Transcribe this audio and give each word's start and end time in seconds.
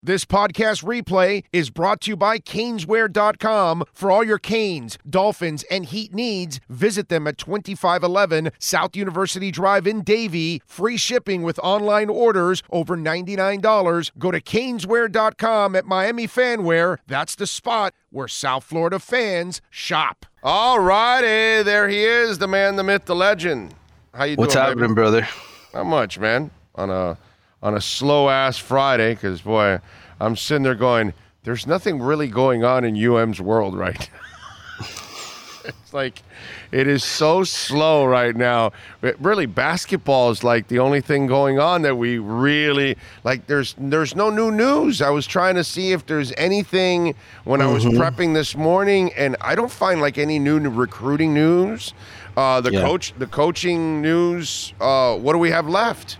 This 0.00 0.24
podcast 0.24 0.84
replay 0.84 1.42
is 1.52 1.70
brought 1.70 2.02
to 2.02 2.12
you 2.12 2.16
by 2.16 2.38
Caneswear.com. 2.38 3.82
For 3.92 4.12
all 4.12 4.22
your 4.22 4.38
Canes, 4.38 4.96
Dolphins, 5.10 5.64
and 5.72 5.86
Heat 5.86 6.14
needs, 6.14 6.60
visit 6.68 7.08
them 7.08 7.26
at 7.26 7.36
2511 7.36 8.52
South 8.60 8.94
University 8.94 9.50
Drive 9.50 9.88
in 9.88 10.02
Davie. 10.02 10.62
Free 10.64 10.96
shipping 10.96 11.42
with 11.42 11.58
online 11.64 12.08
orders 12.08 12.62
over 12.70 12.96
$99. 12.96 14.12
Go 14.18 14.30
to 14.30 14.40
Caneswear.com 14.40 15.74
at 15.74 15.84
Miami 15.84 16.28
Fanwear. 16.28 16.98
That's 17.08 17.34
the 17.34 17.48
spot 17.48 17.92
where 18.10 18.28
South 18.28 18.62
Florida 18.62 19.00
fans 19.00 19.60
shop. 19.68 20.26
All 20.44 20.78
righty, 20.78 21.64
there 21.64 21.88
he 21.88 22.04
is, 22.04 22.38
the 22.38 22.46
man, 22.46 22.76
the 22.76 22.84
myth, 22.84 23.06
the 23.06 23.16
legend. 23.16 23.74
How 24.14 24.22
you 24.24 24.36
What's 24.36 24.54
doing, 24.54 24.64
happening, 24.64 24.84
baby? 24.90 24.94
brother? 24.94 25.28
Not 25.74 25.86
much, 25.86 26.20
man. 26.20 26.52
On 26.76 26.88
a 26.88 27.18
on 27.62 27.74
a 27.74 27.80
slow 27.80 28.28
ass 28.28 28.56
Friday, 28.58 29.14
because 29.14 29.40
boy, 29.42 29.78
I'm 30.20 30.36
sitting 30.36 30.62
there 30.62 30.74
going, 30.74 31.12
"There's 31.44 31.66
nothing 31.66 32.00
really 32.00 32.28
going 32.28 32.64
on 32.64 32.84
in 32.84 32.96
UM's 32.96 33.40
world 33.40 33.76
right 33.76 33.98
now." 33.98 34.86
it's 35.64 35.92
like 35.92 36.22
it 36.70 36.86
is 36.86 37.02
so 37.02 37.42
slow 37.44 38.04
right 38.04 38.34
now. 38.36 38.72
But 39.00 39.16
really, 39.22 39.46
basketball 39.46 40.30
is 40.30 40.44
like 40.44 40.68
the 40.68 40.78
only 40.78 41.00
thing 41.00 41.26
going 41.26 41.58
on 41.58 41.82
that 41.82 41.96
we 41.96 42.18
really 42.18 42.96
like. 43.24 43.46
There's 43.46 43.74
there's 43.78 44.14
no 44.14 44.30
new 44.30 44.50
news. 44.50 45.02
I 45.02 45.10
was 45.10 45.26
trying 45.26 45.56
to 45.56 45.64
see 45.64 45.92
if 45.92 46.06
there's 46.06 46.32
anything 46.36 47.14
when 47.44 47.60
I 47.60 47.66
was 47.66 47.84
prepping 47.84 48.34
this 48.34 48.56
morning, 48.56 49.12
and 49.14 49.36
I 49.40 49.54
don't 49.54 49.70
find 49.70 50.00
like 50.00 50.16
any 50.18 50.38
new 50.38 50.60
recruiting 50.60 51.34
news. 51.34 51.92
Uh, 52.36 52.60
the 52.60 52.72
Yeah. 52.72 52.82
coach, 52.82 53.14
the 53.18 53.26
coaching 53.26 54.00
news. 54.00 54.72
Uh, 54.80 55.16
what 55.16 55.32
do 55.32 55.38
we 55.40 55.50
have 55.50 55.66
left? 55.68 56.18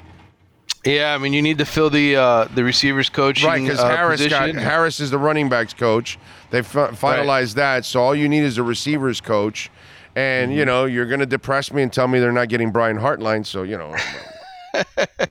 Yeah, 0.88 1.14
I 1.14 1.18
mean, 1.18 1.32
you 1.32 1.42
need 1.42 1.58
to 1.58 1.64
fill 1.66 1.90
the 1.90 2.16
uh, 2.16 2.44
the 2.54 2.64
receivers 2.64 3.08
coaching 3.10 3.46
Right, 3.46 3.62
because 3.62 3.78
uh, 3.78 3.88
Harris 3.88 4.26
got. 4.26 4.54
Harris 4.54 5.00
is 5.00 5.10
the 5.10 5.18
running 5.18 5.48
backs 5.48 5.74
coach. 5.74 6.18
They 6.50 6.62
fi- 6.62 6.88
finalized 6.92 7.54
that, 7.54 7.84
so 7.84 8.00
all 8.02 8.14
you 8.14 8.28
need 8.28 8.42
is 8.42 8.56
a 8.58 8.62
receivers 8.62 9.20
coach. 9.20 9.70
And 10.16 10.50
Mm-hmm. 10.50 10.58
you 10.58 10.64
know 10.64 10.84
you're 10.86 11.06
going 11.06 11.20
to 11.20 11.26
depress 11.26 11.72
me 11.72 11.82
and 11.82 11.92
tell 11.92 12.08
me 12.08 12.18
they're 12.18 12.32
not 12.32 12.48
getting 12.48 12.72
Brian 12.72 12.98
Hartline. 12.98 13.44
So 13.46 13.62
you 13.64 13.76
know, 13.76 13.94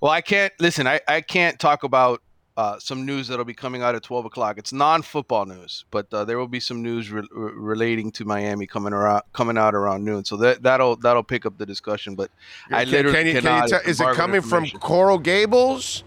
Well, 0.00 0.12
I 0.12 0.20
can't 0.20 0.52
listen. 0.60 0.86
I, 0.86 1.00
I 1.08 1.20
can't 1.20 1.58
talk 1.58 1.82
about 1.82 2.22
uh, 2.58 2.76
some 2.80 3.06
news 3.06 3.28
that'll 3.28 3.44
be 3.44 3.54
coming 3.54 3.82
out 3.82 3.94
at 3.94 4.02
twelve 4.02 4.24
o'clock. 4.24 4.58
It's 4.58 4.72
non-football 4.72 5.46
news, 5.46 5.84
but 5.92 6.06
uh, 6.12 6.24
there 6.24 6.38
will 6.38 6.48
be 6.48 6.58
some 6.60 6.82
news 6.82 7.08
re- 7.10 7.22
re- 7.30 7.52
relating 7.54 8.10
to 8.18 8.24
Miami 8.24 8.66
coming 8.66 8.92
around 8.92 9.22
coming 9.32 9.56
out 9.56 9.74
around 9.76 10.04
noon. 10.04 10.24
So 10.24 10.36
that 10.38 10.62
that'll 10.62 10.96
that'll 10.96 11.22
pick 11.34 11.46
up 11.46 11.56
the 11.56 11.66
discussion. 11.66 12.16
But 12.16 12.30
I 12.70 12.82
Can- 12.84 12.92
literally 12.92 13.16
can 13.18 13.26
you, 13.28 13.32
can 13.34 13.42
cannot 13.42 13.62
you 13.64 13.78
tell, 13.78 13.80
is 13.90 14.00
it 14.00 14.14
coming 14.14 14.42
from. 14.42 14.66
Coral 14.80 15.18
Gables, 15.18 16.02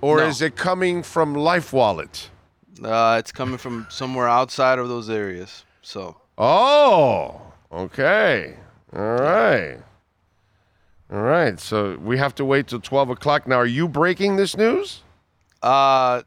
or 0.00 0.18
No. 0.18 0.26
is 0.28 0.40
it 0.42 0.54
coming 0.54 1.02
from 1.02 1.34
Life 1.34 1.72
Wallet? 1.72 2.30
Uh, 2.84 3.16
it's 3.18 3.32
coming 3.32 3.58
from 3.58 3.86
somewhere 3.90 4.28
outside 4.28 4.78
of 4.78 4.88
those 4.88 5.10
areas. 5.10 5.64
So 5.82 6.20
Oh, 6.38 7.40
okay, 7.72 8.54
all 8.94 9.00
right, 9.16 9.78
all 11.10 11.22
right. 11.22 11.58
So 11.58 11.96
we 11.98 12.18
have 12.18 12.34
to 12.36 12.44
wait 12.44 12.68
till 12.68 12.80
twelve 12.80 13.10
o'clock. 13.10 13.48
Now, 13.48 13.56
are 13.56 13.66
you 13.66 13.88
breaking 13.88 14.36
this 14.36 14.56
news? 14.56 15.02
Uh, 15.66 16.22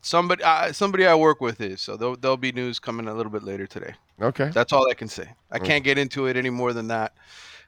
somebody, 0.00 0.42
uh, 0.42 0.72
somebody 0.72 1.06
I 1.06 1.14
work 1.14 1.40
with 1.40 1.60
is 1.60 1.80
so 1.80 1.96
there'll, 1.96 2.16
there'll 2.16 2.36
be 2.36 2.52
news 2.52 2.78
coming 2.78 3.08
a 3.08 3.14
little 3.14 3.30
bit 3.30 3.42
later 3.42 3.66
today. 3.66 3.94
Okay. 4.20 4.50
That's 4.52 4.72
all 4.72 4.88
I 4.90 4.94
can 4.94 5.08
say. 5.08 5.28
I 5.50 5.58
can't 5.58 5.84
get 5.84 5.98
into 5.98 6.26
it 6.26 6.36
any 6.36 6.50
more 6.50 6.72
than 6.72 6.88
that. 6.88 7.12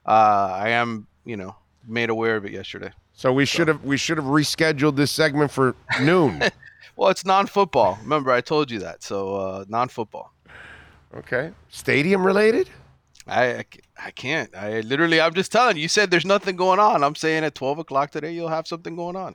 Uh, 0.06 0.50
I 0.52 0.70
am, 0.70 1.06
you 1.24 1.36
know, 1.36 1.54
made 1.86 2.10
aware 2.10 2.36
of 2.36 2.44
it 2.46 2.52
yesterday. 2.52 2.92
So 3.12 3.32
we 3.32 3.44
should 3.44 3.68
have 3.68 3.84
we 3.84 3.98
should 3.98 4.16
have 4.16 4.26
rescheduled 4.26 4.96
this 4.96 5.10
segment 5.10 5.50
for 5.50 5.74
noon. 6.00 6.42
Well, 6.96 7.08
it's 7.08 7.24
non-football. 7.24 7.98
Remember, 8.02 8.30
I 8.30 8.42
told 8.42 8.70
you 8.70 8.80
that. 8.80 9.02
So 9.02 9.34
uh, 9.34 9.64
non-football. 9.68 10.34
okay. 11.14 11.52
Stadium 11.70 12.26
related? 12.26 12.68
I, 13.26 13.44
I 13.44 13.64
I 14.08 14.10
can't. 14.10 14.54
I 14.54 14.80
literally, 14.80 15.18
I'm 15.18 15.32
just 15.32 15.50
telling 15.50 15.76
you. 15.76 15.82
You 15.82 15.88
said 15.88 16.10
there's 16.10 16.26
nothing 16.26 16.56
going 16.56 16.78
on. 16.78 17.02
I'm 17.02 17.14
saying 17.14 17.42
at 17.44 17.54
12 17.54 17.78
o'clock 17.78 18.10
today, 18.10 18.32
you'll 18.32 18.48
have 18.48 18.66
something 18.66 18.96
going 18.96 19.16
on. 19.16 19.34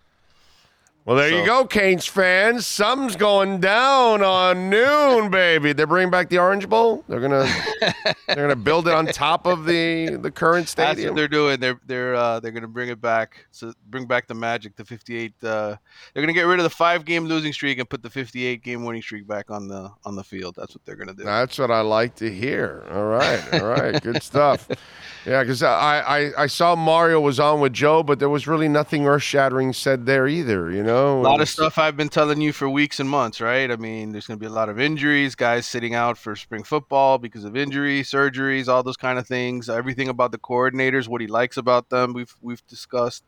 Well, 1.05 1.15
there 1.17 1.29
you 1.29 1.45
go, 1.45 1.65
Canes 1.65 2.07
fans. 2.07 2.65
Something's 2.65 3.15
going 3.15 3.59
down 3.59 4.23
on 4.23 4.71
noon, 4.71 5.29
baby. 5.31 5.71
They're 5.71 5.85
bringing 5.85 6.09
back 6.09 6.29
the 6.29 6.39
Orange 6.39 6.67
Bowl. 6.67 7.03
They're 7.07 7.19
gonna 7.19 7.47
they're 8.27 8.35
gonna 8.35 8.55
build 8.55 8.87
it 8.87 8.95
on 8.95 9.05
top 9.05 9.45
of 9.45 9.65
the 9.65 10.17
the 10.19 10.31
current 10.31 10.67
stadium. 10.67 10.95
That's 10.95 11.09
what 11.11 11.15
they're 11.15 11.27
doing. 11.27 11.59
They're 11.59 11.79
they're 11.85 12.15
uh, 12.15 12.39
they're 12.39 12.51
gonna 12.51 12.67
bring 12.67 12.89
it 12.89 12.99
back. 12.99 13.45
So 13.51 13.71
bring 13.91 14.07
back 14.07 14.25
the 14.25 14.33
magic, 14.33 14.75
the 14.77 14.83
58. 14.83 15.33
Uh, 15.43 15.75
they're 16.13 16.23
gonna 16.23 16.33
get 16.33 16.47
rid 16.47 16.57
of 16.57 16.63
the 16.63 16.71
five 16.71 17.05
game 17.05 17.25
losing 17.25 17.53
streak 17.53 17.77
and 17.77 17.87
put 17.87 18.01
the 18.01 18.09
58 18.09 18.63
game 18.63 18.83
winning 18.83 19.03
streak 19.03 19.27
back 19.27 19.51
on 19.51 19.67
the 19.67 19.91
on 20.05 20.15
the 20.15 20.23
field. 20.23 20.55
That's 20.57 20.73
what 20.73 20.83
they're 20.85 20.95
gonna 20.95 21.13
do. 21.13 21.23
That's 21.23 21.59
what 21.59 21.69
I 21.69 21.81
like 21.81 22.15
to 22.15 22.33
hear. 22.33 22.83
All 22.91 23.05
right, 23.05 23.61
all 23.61 23.67
right, 23.67 24.01
good 24.01 24.23
stuff. 24.23 24.67
Yeah, 25.25 25.41
because 25.41 25.63
I, 25.63 26.01
I 26.01 26.43
I 26.43 26.45
saw 26.45 26.75
Mario 26.75 27.19
was 27.19 27.39
on 27.39 27.59
with 27.59 27.73
Joe, 27.73 28.03
but 28.03 28.19
there 28.19 28.29
was 28.29 28.45
really 28.45 28.67
nothing 28.67 29.07
earth 29.07 29.23
shattering 29.23 29.73
said 29.73 30.05
there 30.05 30.27
either. 30.27 30.69
You 30.69 30.83
know, 30.83 30.94
A 30.95 31.21
lot 31.21 31.41
of 31.41 31.49
stuff 31.49 31.77
I've 31.77 31.97
been 31.97 32.09
telling 32.09 32.41
you 32.41 32.51
for 32.53 32.69
weeks 32.69 32.99
and 32.99 33.09
months, 33.09 33.41
right? 33.41 33.69
I 33.71 33.75
mean, 33.75 34.11
there's 34.11 34.27
going 34.27 34.39
to 34.39 34.43
be 34.43 34.47
a 34.47 34.53
lot 34.53 34.69
of 34.69 34.79
injuries, 34.79 35.35
guys 35.35 35.65
sitting 35.65 35.93
out 35.95 36.17
for 36.17 36.35
spring 36.35 36.63
football 36.63 37.17
because 37.17 37.43
of 37.43 37.55
injury, 37.55 38.01
surgeries, 38.03 38.67
all 38.67 38.83
those 38.83 38.97
kind 38.97 39.17
of 39.19 39.27
things. 39.27 39.69
Everything 39.69 40.09
about 40.09 40.31
the 40.31 40.37
coordinators, 40.37 41.07
what 41.07 41.21
he 41.21 41.27
likes 41.27 41.57
about 41.57 41.89
them, 41.89 42.13
we've 42.13 42.35
we've 42.41 42.65
discussed. 42.67 43.23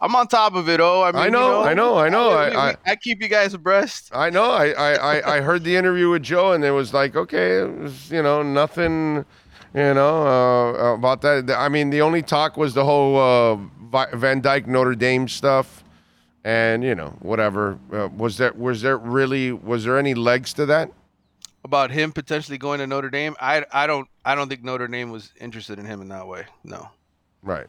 I'm 0.00 0.14
on 0.14 0.28
top 0.28 0.54
of 0.54 0.68
it. 0.68 0.78
Oh, 0.80 1.02
I 1.02 1.12
mean, 1.12 1.22
I 1.22 1.24
you 1.26 1.30
know, 1.32 1.62
I 1.62 1.74
know, 1.74 1.98
I 1.98 2.08
know. 2.08 2.28
we- 2.30 2.34
I- 2.36 2.70
I- 2.70 2.76
I 2.86 2.96
keep 2.96 3.20
you 3.20 3.28
guys 3.28 3.52
abreast. 3.54 4.10
I 4.14 4.30
know. 4.30 4.50
I, 4.50 4.68
I, 4.70 4.92
I, 4.94 5.36
I 5.36 5.40
heard 5.40 5.64
the 5.64 5.74
interview 5.76 6.10
with 6.10 6.22
Joe, 6.22 6.52
and 6.52 6.64
it 6.64 6.70
was 6.70 6.94
like, 6.94 7.16
okay, 7.16 7.58
it 7.60 7.78
was, 7.78 8.10
you 8.10 8.22
know, 8.22 8.42
nothing, 8.42 9.24
you 9.74 9.94
know, 9.94 10.26
uh, 10.26 10.94
about 10.94 11.20
that. 11.22 11.50
I 11.50 11.68
mean, 11.68 11.90
the 11.90 12.00
only 12.02 12.22
talk 12.22 12.56
was 12.56 12.74
the 12.74 12.84
whole 12.84 13.16
uh, 13.18 14.06
Van 14.16 14.40
Dyke 14.40 14.66
Notre 14.68 14.94
Dame 14.94 15.26
stuff, 15.26 15.77
and 16.44 16.84
you 16.84 16.94
know, 16.94 17.16
whatever. 17.20 17.78
Uh, 17.92 18.08
was 18.16 18.38
there 18.38 18.52
was 18.52 18.82
there 18.82 18.98
really 18.98 19.52
was 19.52 19.84
there 19.84 19.98
any 19.98 20.14
legs 20.14 20.52
to 20.54 20.66
that? 20.66 20.90
about 21.64 21.90
him 21.90 22.12
potentially 22.12 22.56
going 22.56 22.78
to 22.78 22.86
Notre 22.86 23.10
Dame. 23.10 23.36
I 23.40 23.64
I 23.72 23.86
don't 23.86 24.08
I 24.24 24.34
don't 24.34 24.48
think 24.48 24.62
Notre 24.62 24.88
Dame 24.88 25.10
was 25.10 25.32
interested 25.40 25.78
in 25.78 25.84
him 25.84 26.00
in 26.00 26.08
that 26.08 26.26
way. 26.26 26.46
No. 26.64 26.88
Right. 27.42 27.66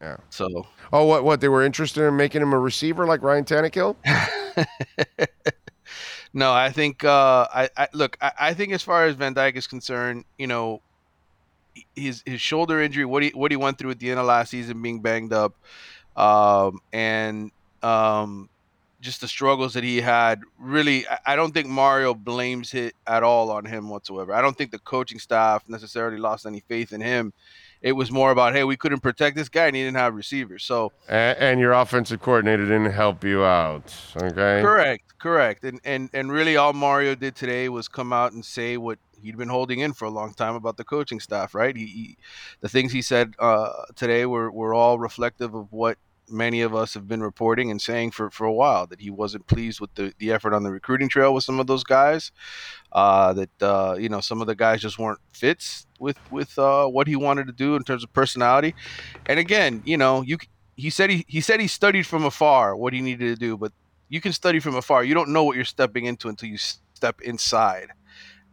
Yeah 0.00 0.16
so 0.30 0.66
Oh, 0.92 1.04
what 1.04 1.24
what 1.24 1.40
they 1.40 1.48
were 1.48 1.64
interested 1.64 2.06
in 2.06 2.16
making 2.16 2.42
him 2.42 2.52
a 2.52 2.58
receiver 2.58 3.06
like 3.06 3.22
Ryan 3.22 3.44
Tannehill? 3.44 3.96
no, 6.32 6.52
I 6.52 6.70
think 6.70 7.04
uh, 7.04 7.46
I, 7.52 7.68
I 7.76 7.88
look. 7.92 8.16
I, 8.20 8.32
I 8.38 8.54
think 8.54 8.72
as 8.72 8.82
far 8.82 9.06
as 9.06 9.14
Van 9.14 9.32
Dyke 9.34 9.56
is 9.56 9.66
concerned, 9.66 10.24
you 10.38 10.46
know, 10.46 10.80
his 11.94 12.22
his 12.24 12.40
shoulder 12.40 12.80
injury, 12.80 13.04
what 13.04 13.22
he 13.22 13.30
what 13.30 13.50
he 13.50 13.56
went 13.56 13.78
through 13.78 13.90
at 13.90 13.98
the 13.98 14.10
end 14.10 14.20
of 14.20 14.26
last 14.26 14.50
season, 14.50 14.80
being 14.80 15.00
banged 15.00 15.32
up, 15.32 15.54
um, 16.16 16.78
and 16.92 17.50
um, 17.82 18.48
just 19.00 19.20
the 19.20 19.28
struggles 19.28 19.74
that 19.74 19.84
he 19.84 20.00
had. 20.00 20.42
Really, 20.58 21.06
I, 21.24 21.36
don't 21.36 21.52
think 21.52 21.68
Mario 21.68 22.14
blames 22.14 22.74
it 22.74 22.94
at 23.06 23.22
all 23.22 23.50
on 23.50 23.64
him 23.64 23.88
whatsoever. 23.88 24.34
I 24.34 24.42
don't 24.42 24.56
think 24.56 24.70
the 24.70 24.78
coaching 24.78 25.18
staff 25.18 25.68
necessarily 25.68 26.18
lost 26.18 26.46
any 26.46 26.60
faith 26.60 26.92
in 26.92 27.00
him. 27.00 27.32
It 27.82 27.92
was 27.92 28.10
more 28.10 28.30
about, 28.30 28.54
hey, 28.54 28.64
we 28.64 28.76
couldn't 28.76 29.00
protect 29.00 29.36
this 29.36 29.48
guy, 29.48 29.66
and 29.66 29.76
he 29.76 29.82
didn't 29.82 29.98
have 29.98 30.14
receivers. 30.14 30.64
So 30.64 30.92
And, 31.08 31.38
and 31.38 31.60
your 31.60 31.72
offensive 31.72 32.20
coordinator 32.20 32.64
didn't 32.64 32.92
help 32.92 33.22
you 33.22 33.44
out. 33.44 33.94
Okay. 34.16 34.60
Correct, 34.62 35.18
correct. 35.18 35.62
And 35.64 35.80
and 35.84 36.10
and 36.12 36.32
really 36.32 36.56
all 36.56 36.72
Mario 36.72 37.14
did 37.14 37.36
today 37.36 37.68
was 37.68 37.86
come 37.86 38.12
out 38.12 38.32
and 38.32 38.44
say 38.44 38.76
what 38.76 38.98
he'd 39.22 39.36
been 39.36 39.48
holding 39.48 39.80
in 39.80 39.92
for 39.92 40.06
a 40.06 40.10
long 40.10 40.32
time 40.34 40.54
about 40.54 40.76
the 40.76 40.84
coaching 40.84 41.20
staff, 41.20 41.54
right? 41.54 41.76
He, 41.76 41.86
he 41.86 42.16
the 42.60 42.68
things 42.68 42.92
he 42.92 43.02
said 43.02 43.34
uh, 43.38 43.70
today 43.94 44.24
were 44.24 44.50
were 44.50 44.74
all 44.74 44.98
reflective 44.98 45.54
of 45.54 45.72
what 45.72 45.98
many 46.28 46.60
of 46.60 46.74
us 46.74 46.94
have 46.94 47.06
been 47.06 47.22
reporting 47.22 47.70
and 47.70 47.80
saying 47.80 48.10
for, 48.10 48.30
for 48.30 48.44
a 48.44 48.52
while 48.52 48.86
that 48.86 49.00
he 49.00 49.10
wasn't 49.10 49.46
pleased 49.46 49.80
with 49.80 49.94
the, 49.94 50.12
the 50.18 50.32
effort 50.32 50.54
on 50.54 50.62
the 50.62 50.70
recruiting 50.70 51.08
trail 51.08 51.32
with 51.34 51.44
some 51.44 51.60
of 51.60 51.66
those 51.66 51.84
guys. 51.84 52.32
Uh, 52.92 53.32
that 53.32 53.62
uh, 53.62 53.96
you 53.98 54.08
know 54.08 54.20
some 54.20 54.40
of 54.40 54.46
the 54.46 54.54
guys 54.54 54.80
just 54.80 54.98
weren't 54.98 55.20
fits 55.32 55.86
with 55.98 56.18
with 56.30 56.58
uh, 56.58 56.86
what 56.86 57.06
he 57.06 57.16
wanted 57.16 57.46
to 57.46 57.52
do 57.52 57.76
in 57.76 57.82
terms 57.84 58.02
of 58.02 58.12
personality. 58.12 58.74
And 59.26 59.38
again, 59.38 59.82
you 59.84 59.96
know, 59.96 60.22
you 60.22 60.38
he 60.76 60.90
said 60.90 61.10
he 61.10 61.24
he 61.28 61.40
said 61.40 61.60
he 61.60 61.68
studied 61.68 62.06
from 62.06 62.24
afar 62.24 62.76
what 62.76 62.92
he 62.92 63.00
needed 63.00 63.34
to 63.34 63.36
do, 63.36 63.56
but 63.56 63.72
you 64.08 64.20
can 64.20 64.32
study 64.32 64.60
from 64.60 64.76
afar. 64.76 65.04
You 65.04 65.14
don't 65.14 65.30
know 65.30 65.44
what 65.44 65.56
you're 65.56 65.64
stepping 65.64 66.04
into 66.06 66.28
until 66.28 66.48
you 66.48 66.58
step 66.58 67.20
inside 67.20 67.88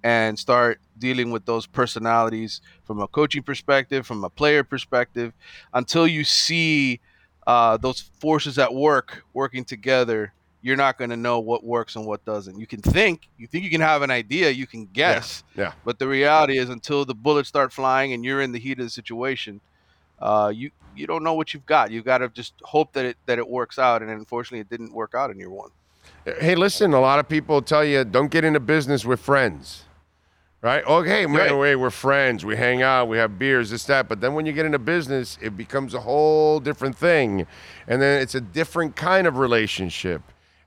and 0.03 0.37
start 0.37 0.81
dealing 0.97 1.31
with 1.31 1.45
those 1.45 1.65
personalities 1.65 2.59
from 2.83 2.99
a 2.99 3.07
coaching 3.07 3.41
perspective, 3.41 4.05
from 4.05 4.23
a 4.23 4.29
player 4.29 4.63
perspective, 4.63 5.33
until 5.73 6.05
you 6.05 6.25
see 6.25 6.99
uh, 7.47 7.77
those 7.77 8.01
forces 8.19 8.57
at 8.59 8.73
work 8.73 9.23
working 9.33 9.65
together. 9.65 10.33
You're 10.61 10.77
not 10.77 10.97
going 10.97 11.09
to 11.09 11.17
know 11.17 11.39
what 11.39 11.65
works 11.65 11.97
and 11.97 12.05
what 12.05 12.23
doesn't. 12.23 12.57
You 12.57 12.65
can 12.65 12.81
think, 12.81 13.27
you 13.37 13.47
think 13.47 13.65
you 13.65 13.69
can 13.69 13.81
have 13.81 14.01
an 14.01 14.09
idea, 14.09 14.49
you 14.49 14.65
can 14.65 14.85
guess, 14.85 15.43
Yeah. 15.57 15.73
but 15.83 15.99
the 15.99 16.07
reality 16.07 16.57
is, 16.57 16.69
until 16.69 17.03
the 17.03 17.13
bullets 17.13 17.49
start 17.49 17.73
flying 17.73 18.13
and 18.13 18.23
you're 18.23 18.41
in 18.41 18.53
the 18.53 18.59
heat 18.59 18.79
of 18.79 18.85
the 18.85 18.89
situation, 18.89 19.59
uh, 20.19 20.51
you 20.55 20.71
you 20.95 21.05
don't 21.07 21.23
know 21.23 21.33
what 21.33 21.53
you've 21.53 21.65
got. 21.65 21.91
You've 21.91 22.05
got 22.05 22.19
to 22.19 22.29
just 22.29 22.53
hope 22.61 22.93
that 22.93 23.03
it 23.03 23.17
that 23.25 23.39
it 23.39 23.49
works 23.49 23.77
out. 23.77 24.01
And 24.01 24.09
unfortunately, 24.11 24.59
it 24.59 24.69
didn't 24.69 24.93
work 24.93 25.13
out 25.15 25.31
in 25.31 25.37
year 25.37 25.49
one. 25.49 25.71
Hey, 26.23 26.55
listen, 26.55 26.93
a 26.93 26.99
lot 27.01 27.19
of 27.19 27.27
people 27.27 27.61
tell 27.61 27.83
you 27.83 28.05
don't 28.05 28.31
get 28.31 28.45
into 28.45 28.59
business 28.61 29.03
with 29.03 29.19
friends. 29.19 29.83
Right? 30.63 30.81
Okay, 30.85 31.25
man, 31.25 31.35
Right. 31.35 31.57
wait, 31.57 31.75
we're 31.75 31.89
friends. 31.89 32.45
We 32.45 32.55
hang 32.55 32.81
out, 32.81 33.09
we 33.09 33.17
have 33.17 33.37
beers, 33.37 33.69
this, 33.69 33.83
that. 33.83 34.07
But 34.07 34.21
then 34.21 34.33
when 34.33 34.45
you 34.45 34.53
get 34.53 34.65
into 34.65 34.79
business, 34.79 35.37
it 35.41 35.57
becomes 35.57 35.93
a 35.93 35.99
whole 35.99 36.61
different 36.61 36.97
thing. 36.97 37.45
And 37.85 38.01
then 38.01 38.21
it's 38.21 38.33
a 38.33 38.39
different 38.39 38.95
kind 38.95 39.27
of 39.27 39.37
relationship. 39.37 40.21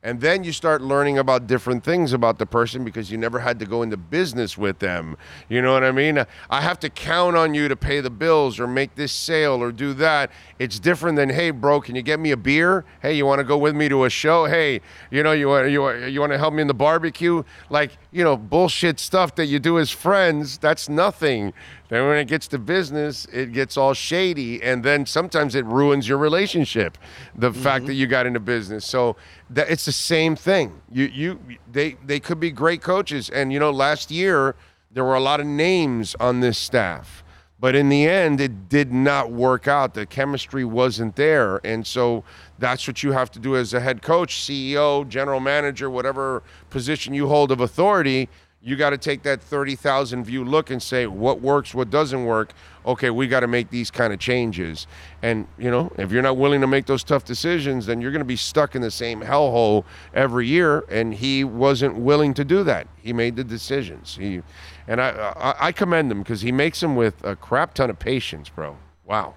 And 0.07 0.21
then 0.21 0.45
you 0.45 0.53
start 0.53 0.83
learning 0.83 1.19
about 1.19 1.49
different 1.49 1.83
things 1.83 2.13
about 2.13 2.39
the 2.39 2.47
person 2.47 2.85
because 2.85 3.11
you 3.11 3.19
never 3.19 3.41
had 3.41 3.59
to 3.59 3.67
go 3.67 3.83
into 3.83 3.97
business 3.97 4.57
with 4.57 4.79
them. 4.79 5.17
You 5.49 5.61
know 5.61 5.73
what 5.73 5.83
I 5.83 5.91
mean? 5.91 6.25
I 6.49 6.61
have 6.61 6.79
to 6.81 6.89
count 6.89 7.37
on 7.37 7.55
you 7.55 7.67
to 7.67 7.75
pay 7.75 8.01
the 8.01 8.09
bills 8.09 8.61
or 8.61 8.69
make 8.69 8.95
this 8.95 9.11
sale 9.11 9.61
or 9.61 9.73
do 9.73 9.93
that. 9.95 10.31
It's 10.61 10.79
different 10.79 11.17
than, 11.17 11.31
hey, 11.31 11.51
bro, 11.51 11.81
can 11.81 11.97
you 11.97 12.03
get 12.03 12.21
me 12.21 12.31
a 12.31 12.37
beer? 12.37 12.85
Hey, 13.03 13.15
you 13.15 13.27
want 13.27 13.41
to 13.41 13.45
go 13.45 13.59
with 13.59 13.75
me 13.75 13.89
to 13.89 14.05
a 14.05 14.09
show? 14.09 14.45
Hey, 14.45 14.81
you 15.11 15.25
know, 15.25 15.33
you 15.33 15.49
want 15.49 15.71
you 15.73 15.93
you 16.07 16.21
want 16.21 16.31
to 16.33 16.39
help 16.39 16.55
me 16.55 16.63
in 16.63 16.69
the 16.69 16.75
barbecue? 16.75 17.43
Like, 17.69 17.99
you 18.13 18.23
know, 18.23 18.37
bullshit 18.37 19.01
stuff 19.01 19.35
that 19.35 19.47
you 19.47 19.59
do 19.59 19.77
as 19.81 19.91
friends. 19.91 20.57
That's 20.57 20.89
nothing. 20.89 21.53
Then 21.89 22.07
when 22.09 22.19
it 22.19 22.27
gets 22.27 22.49
to 22.49 22.59
business, 22.59 23.27
it 23.27 23.53
gets 23.53 23.77
all 23.77 23.95
shady, 23.95 24.63
and 24.63 24.83
then 24.83 25.07
sometimes 25.07 25.55
it 25.55 25.65
ruins 25.67 26.09
your 26.09 26.19
relationship. 26.19 26.99
The 27.35 27.53
fact 27.53 27.83
mm-hmm. 27.83 27.87
that 27.87 27.95
you 27.95 28.07
got 28.07 28.27
into 28.27 28.41
business, 28.41 28.85
so 28.85 29.17
that 29.51 29.71
it's 29.71 29.85
the 29.85 29.93
same 29.93 30.35
thing. 30.35 30.81
You 30.91 31.05
you 31.05 31.41
they 31.71 31.97
they 32.05 32.19
could 32.19 32.41
be 32.41 32.51
great 32.51 32.83
coaches, 32.83 33.31
and 33.31 33.53
you 33.53 33.61
know, 33.61 33.71
last 33.71 34.11
year 34.11 34.57
there 34.91 35.05
were 35.05 35.15
a 35.15 35.21
lot 35.21 35.41
of 35.41 35.47
names 35.47 36.17
on 36.19 36.41
this 36.41 36.59
staff, 36.59 37.23
but 37.61 37.77
in 37.77 37.89
the 37.89 38.09
end, 38.09 38.41
it 38.41 38.69
did 38.69 38.93
not 38.93 39.31
work 39.31 39.69
out. 39.69 39.95
The 39.95 40.07
chemistry 40.07 40.65
wasn't 40.65 41.15
there, 41.15 41.61
and 41.65 41.87
so 41.87 42.25
that's 42.59 42.89
what 42.89 43.05
you 43.05 43.13
have 43.13 43.31
to 43.33 43.39
do 43.39 43.57
as 43.57 43.75
a 43.75 43.81
head 43.81 44.03
coach, 44.03 44.41
CEO, 44.41 45.07
general 45.09 45.39
manager, 45.39 45.89
whatever 45.89 46.43
position 46.71 47.15
you 47.15 47.29
hold 47.29 47.53
of 47.53 47.61
authority 47.61 48.29
you 48.63 48.75
got 48.75 48.91
to 48.91 48.99
take 48.99 49.23
that 49.23 49.41
30,000 49.41 50.25
view 50.25 50.45
look 50.45 50.71
and 50.71 50.83
say 50.83 51.07
what 51.07 51.41
works, 51.41 51.75
what 51.75 51.89
doesn't 51.89 52.25
work. 52.25 52.53
Okay, 52.85 53.11
we 53.11 53.29
got 53.29 53.41
to 53.41 53.47
make 53.47 53.71
these 53.71 53.91
kind 53.91 54.13
of 54.13 54.19
changes. 54.19 54.87
And, 55.23 55.47
you 55.57 55.71
know, 55.71 55.93
if 55.99 56.11
you're 56.11 56.23
not 56.23 56.37
willing 56.37 56.61
to 56.63 56.67
make 56.67 56.87
those 56.87 57.05
tough 57.05 57.25
decisions, 57.25 57.87
then 57.87 58.01
you're 58.01 58.11
going 58.11 58.21
to 58.21 58.25
be 58.25 58.37
stuck 58.37 58.75
in 58.75 58.83
the 58.83 58.91
same 58.91 59.21
hellhole 59.21 59.85
every 60.15 60.49
year. 60.49 60.85
And 60.89 61.15
he 61.15 61.45
wasn't 61.45 61.97
willing 61.97 62.35
to 62.35 62.45
do 62.45 62.65
that. 62.65 62.89
He 62.97 63.13
made 63.13 63.37
the 63.37 63.45
decisions. 63.45 64.17
He, 64.17 64.43
and 64.89 65.01
I, 65.01 65.11
I, 65.37 65.67
I 65.69 65.73
commend 65.73 66.11
him 66.11 66.19
because 66.19 66.41
he 66.41 66.51
makes 66.51 66.81
them 66.81 66.97
with 66.97 67.23
a 67.25 67.37
crap 67.37 67.75
ton 67.75 67.91
of 67.91 67.99
patience, 67.99 68.49
bro. 68.49 68.77
Wow. 69.05 69.35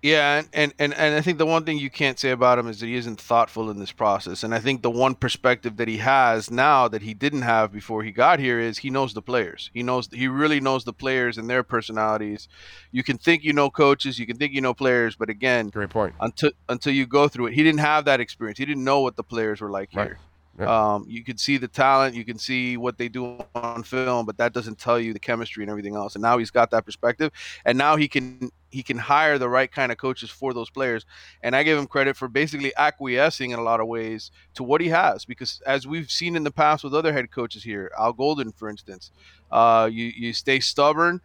Yeah, 0.00 0.42
and, 0.52 0.72
and, 0.78 0.94
and, 0.94 1.14
I 1.16 1.20
think 1.20 1.38
the 1.38 1.46
one 1.46 1.64
thing 1.64 1.76
you 1.76 1.90
can't 1.90 2.20
say 2.20 2.30
about 2.30 2.56
him 2.56 2.68
is 2.68 2.78
that 2.78 2.86
he 2.86 2.94
isn't 2.94 3.20
thoughtful 3.20 3.68
in 3.68 3.80
this 3.80 3.90
process. 3.90 4.44
And 4.44 4.54
I 4.54 4.60
think 4.60 4.82
the 4.82 4.90
one 4.90 5.16
perspective 5.16 5.76
that 5.78 5.88
he 5.88 5.96
has 5.96 6.52
now 6.52 6.86
that 6.86 7.02
he 7.02 7.14
didn't 7.14 7.42
have 7.42 7.72
before 7.72 8.04
he 8.04 8.12
got 8.12 8.38
here 8.38 8.60
is 8.60 8.78
he 8.78 8.90
knows 8.90 9.12
the 9.12 9.22
players. 9.22 9.70
He 9.74 9.82
knows 9.82 10.08
he 10.12 10.28
really 10.28 10.60
knows 10.60 10.84
the 10.84 10.92
players 10.92 11.36
and 11.36 11.50
their 11.50 11.64
personalities. 11.64 12.46
You 12.92 13.02
can 13.02 13.18
think 13.18 13.42
you 13.42 13.52
know 13.52 13.70
coaches, 13.70 14.20
you 14.20 14.26
can 14.26 14.36
think 14.36 14.52
you 14.52 14.60
know 14.60 14.72
players, 14.72 15.16
but 15.16 15.30
again, 15.30 15.68
Great 15.70 15.90
point. 15.90 16.14
until 16.20 16.52
until 16.68 16.92
you 16.92 17.04
go 17.04 17.26
through 17.26 17.46
it, 17.46 17.54
he 17.54 17.64
didn't 17.64 17.80
have 17.80 18.04
that 18.04 18.20
experience. 18.20 18.58
He 18.58 18.66
didn't 18.66 18.84
know 18.84 19.00
what 19.00 19.16
the 19.16 19.24
players 19.24 19.60
were 19.60 19.70
like 19.70 19.90
Right. 19.94 20.06
here. 20.06 20.18
Yeah. 20.58 20.94
Um, 20.94 21.04
you 21.08 21.22
can 21.22 21.38
see 21.38 21.56
the 21.56 21.68
talent, 21.68 22.16
you 22.16 22.24
can 22.24 22.38
see 22.38 22.76
what 22.76 22.98
they 22.98 23.08
do 23.08 23.38
on 23.54 23.82
film, 23.84 24.26
but 24.26 24.38
that 24.38 24.52
doesn't 24.52 24.78
tell 24.78 24.98
you 24.98 25.12
the 25.12 25.18
chemistry 25.20 25.62
and 25.62 25.70
everything 25.70 25.94
else. 25.94 26.16
And 26.16 26.22
now 26.22 26.36
he's 26.38 26.50
got 26.50 26.70
that 26.72 26.84
perspective, 26.84 27.30
and 27.64 27.78
now 27.78 27.96
he 27.96 28.08
can 28.08 28.50
he 28.70 28.82
can 28.82 28.98
hire 28.98 29.38
the 29.38 29.48
right 29.48 29.70
kind 29.70 29.92
of 29.92 29.98
coaches 29.98 30.30
for 30.30 30.52
those 30.52 30.68
players. 30.68 31.06
And 31.42 31.54
I 31.54 31.62
give 31.62 31.78
him 31.78 31.86
credit 31.86 32.16
for 32.16 32.28
basically 32.28 32.72
acquiescing 32.76 33.52
in 33.52 33.58
a 33.58 33.62
lot 33.62 33.80
of 33.80 33.86
ways 33.86 34.30
to 34.54 34.64
what 34.64 34.80
he 34.80 34.88
has, 34.88 35.24
because 35.24 35.62
as 35.64 35.86
we've 35.86 36.10
seen 36.10 36.34
in 36.34 36.44
the 36.44 36.50
past 36.50 36.82
with 36.82 36.94
other 36.94 37.12
head 37.12 37.30
coaches 37.30 37.62
here, 37.62 37.92
Al 37.98 38.12
Golden, 38.12 38.50
for 38.52 38.68
instance, 38.68 39.12
uh, 39.52 39.88
you 39.90 40.06
you 40.16 40.32
stay 40.32 40.60
stubborn. 40.60 41.20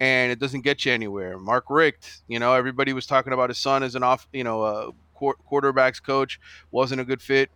And 0.00 0.30
it 0.30 0.38
doesn't 0.38 0.60
get 0.60 0.84
you 0.84 0.92
anywhere. 0.92 1.40
Mark 1.40 1.64
Richt, 1.68 2.22
you 2.28 2.38
know, 2.38 2.54
everybody 2.54 2.92
was 2.92 3.04
talking 3.04 3.32
about 3.32 3.50
his 3.50 3.58
son 3.58 3.82
as 3.82 3.96
an 3.96 4.04
off, 4.04 4.28
you 4.32 4.44
know, 4.44 4.62
a 4.62 4.92
quarterbacks 5.20 6.00
coach, 6.00 6.38
wasn't 6.70 7.00
a 7.00 7.04
good 7.04 7.20
fit. 7.20 7.50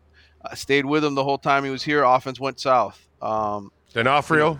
I 0.45 0.55
stayed 0.55 0.85
with 0.85 1.05
him 1.05 1.15
the 1.15 1.25
whole 1.25 1.39
time 1.39 1.65
he 1.65 1.71
was 1.71 1.83
here. 1.83 2.03
Offense 2.05 2.41
went 2.41 2.61
south. 2.61 3.07
Um, 3.21 3.71
D'Onofrio? 3.93 4.59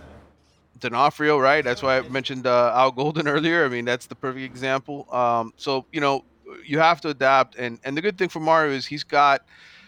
D'Onofrio, 0.79 1.39
right? 1.39 1.65
That's 1.65 1.83
why 1.83 1.99
I 1.99 2.09
mentioned 2.09 2.47
uh, 2.47 2.73
Al 2.75 2.91
Golden 2.91 3.29
earlier. 3.37 3.65
I 3.65 3.69
mean, 3.69 3.85
that's 3.85 4.07
the 4.07 4.15
perfect 4.15 4.45
example. 4.45 5.13
Um, 5.13 5.53
so 5.57 5.87
you 5.93 6.01
know, 6.01 6.25
you 6.65 6.79
have 6.79 7.01
to 7.03 7.09
adapt. 7.09 7.57
And 7.57 7.79
and 7.85 7.97
the 7.97 8.01
good 8.01 8.19
thing 8.19 8.29
for 8.29 8.41
Mario 8.41 8.73
is 8.73 8.87
he's 8.87 9.05
got 9.05 9.45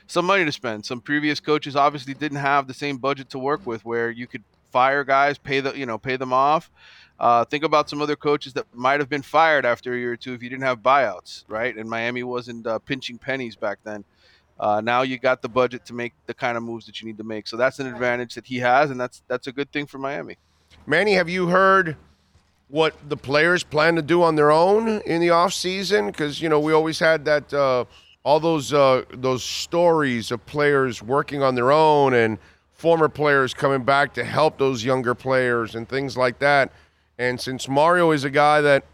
some 0.07 0.25
money 0.27 0.45
to 0.45 0.53
spend. 0.53 0.85
Some 0.85 1.01
previous 1.01 1.41
coaches 1.41 1.77
obviously 1.77 2.15
didn't 2.15 2.39
have 2.39 2.67
the 2.67 2.75
same 2.75 2.99
budget 2.99 3.31
to 3.31 3.39
work 3.39 3.67
with, 3.67 3.85
where 3.85 4.11
you 4.11 4.27
could 4.27 4.43
fire 4.71 5.05
guys, 5.05 5.39
pay 5.39 5.61
the 5.61 5.77
you 5.79 5.87
know 5.87 5.99
pay 5.99 6.17
them 6.17 6.33
off. 6.33 6.71
Uh, 7.19 7.45
think 7.45 7.63
about 7.63 7.89
some 7.89 8.03
other 8.03 8.17
coaches 8.17 8.53
that 8.55 8.67
might 8.75 8.99
have 8.99 9.09
been 9.09 9.23
fired 9.23 9.65
after 9.65 9.95
a 9.95 9.97
year 9.97 10.13
or 10.13 10.17
two 10.17 10.35
if 10.35 10.43
you 10.43 10.51
didn't 10.51 10.65
have 10.65 10.81
buyouts, 10.81 11.45
right? 11.47 11.77
And 11.77 11.89
Miami 11.89 12.25
wasn't 12.25 12.67
uh, 12.67 12.81
pinching 12.81 13.19
pennies 13.19 13.55
back 13.55 13.79
then. 13.85 14.05
Uh, 14.59 14.81
now 14.81 15.03
you 15.03 15.19
got 15.19 15.43
the 15.43 15.49
budget 15.49 15.85
to 15.87 15.95
make 15.95 16.13
the 16.27 16.35
kind 16.35 16.57
of 16.57 16.63
moves 16.63 16.87
that 16.87 17.01
you 17.01 17.07
need 17.07 17.19
to 17.19 17.25
make. 17.25 17.47
So 17.47 17.57
that's 17.57 17.79
an 17.81 17.87
advantage 17.87 18.35
that 18.35 18.47
he 18.47 18.59
has, 18.59 18.91
and 18.91 19.01
that's 19.01 19.23
that's 19.27 19.47
a 19.47 19.53
good 19.53 19.71
thing 19.73 19.87
for 19.87 19.99
Miami. 19.99 20.37
Manny, 20.87 21.15
have 21.15 21.29
you 21.29 21.49
heard 21.49 21.97
what 22.69 22.95
the 23.09 23.17
players 23.17 23.63
plan 23.65 23.97
to 23.97 24.03
do 24.03 24.23
on 24.23 24.37
their 24.37 24.51
own 24.51 25.01
in 25.03 25.21
the 25.21 25.31
off 25.31 25.53
season? 25.53 26.07
Because 26.07 26.41
you 26.41 26.49
know 26.49 26.61
we 26.61 26.73
always 26.73 26.99
had 26.99 27.25
that 27.25 27.53
uh, 27.53 27.85
all 28.23 28.39
those 28.39 28.73
uh, 28.73 29.03
those 29.11 29.43
stories 29.43 30.31
of 30.31 30.45
players 30.47 31.03
working 31.03 31.43
on 31.43 31.55
their 31.57 31.73
own 31.73 32.15
and 32.15 32.39
former 32.73 33.09
players 33.09 33.55
coming 33.55 33.83
back 33.83 34.15
to 34.15 34.25
help 34.25 34.59
those 34.59 34.85
younger 34.85 35.15
players 35.15 35.75
and 35.75 35.89
things 35.89 36.17
like 36.17 36.39
that. 36.39 36.71
And 37.19 37.41
since 37.41 37.69
Mario 37.69 38.11
is 38.11 38.25
a 38.25 38.31
guy 38.31 38.61
that 38.61 38.85